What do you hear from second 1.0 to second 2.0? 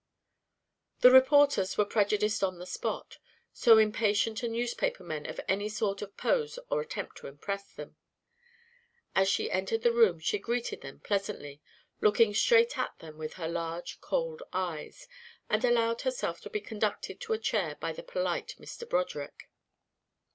The reporters were